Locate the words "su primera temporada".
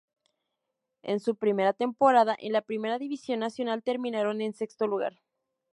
1.19-2.35